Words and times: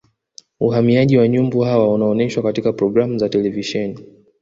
uhamiaji 0.59 1.17
wa 1.17 1.27
nyumbu 1.27 1.59
hawa 1.59 1.93
unaonyeshwa 1.93 2.43
katika 2.43 2.73
programu 2.73 3.17
za 3.17 3.29
televisheni 3.29 4.05